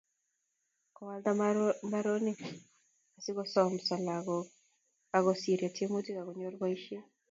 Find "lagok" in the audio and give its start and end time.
4.09-4.45